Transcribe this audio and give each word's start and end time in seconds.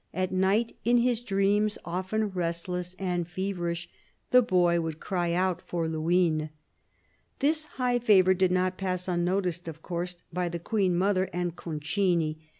At 0.15 0.31
night 0.31 0.75
in 0.83 0.97
his 0.97 1.19
dreams, 1.19 1.77
often 1.85 2.29
restless 2.29 2.95
and 2.97 3.27
feverish, 3.27 3.87
the 4.31 4.41
boy 4.41 4.81
would 4.81 4.99
cry 4.99 5.31
out 5.33 5.61
for 5.61 5.87
Luynes. 5.87 6.49
This 7.37 7.65
high 7.77 7.99
favour 7.99 8.33
did 8.33 8.51
not 8.51 8.79
pass 8.79 9.07
unnoticed, 9.07 9.67
of 9.67 9.83
course, 9.83 10.15
by 10.33 10.49
the 10.49 10.57
Queen 10.57 10.97
mother 10.97 11.29
and 11.31 11.55
Concini. 11.55 12.39